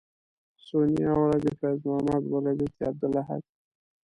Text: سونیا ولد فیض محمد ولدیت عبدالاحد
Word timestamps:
سونیا 0.65 1.11
ولد 1.19 1.45
فیض 1.59 1.79
محمد 1.87 2.23
ولدیت 2.33 2.75
عبدالاحد 2.89 3.43